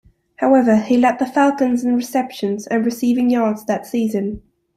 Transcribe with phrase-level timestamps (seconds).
[0.37, 4.41] However, he led the Falcons in receptions and receiving yards that season.